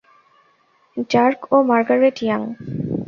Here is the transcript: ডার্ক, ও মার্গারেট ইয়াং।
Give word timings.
ডার্ক, 1.11 1.39
ও 1.53 1.57
মার্গারেট 1.69 2.17
ইয়াং। 2.23 2.41